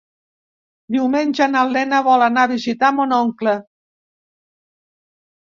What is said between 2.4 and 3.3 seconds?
a visitar mon